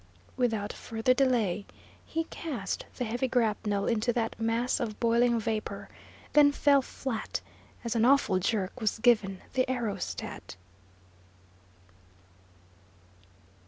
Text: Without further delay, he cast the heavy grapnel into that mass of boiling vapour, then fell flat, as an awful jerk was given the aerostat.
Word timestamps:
Without 0.35 0.73
further 0.73 1.13
delay, 1.13 1.63
he 2.07 2.23
cast 2.31 2.87
the 2.95 3.03
heavy 3.05 3.27
grapnel 3.27 3.85
into 3.85 4.11
that 4.13 4.39
mass 4.39 4.79
of 4.79 4.99
boiling 4.99 5.39
vapour, 5.39 5.89
then 6.33 6.51
fell 6.51 6.81
flat, 6.81 7.39
as 7.83 7.95
an 7.95 8.03
awful 8.03 8.39
jerk 8.39 8.81
was 8.81 8.97
given 8.97 9.41
the 9.53 9.63
aerostat. 9.69 10.55